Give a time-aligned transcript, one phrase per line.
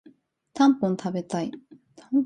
[0.55, 1.51] たんぽん食べたい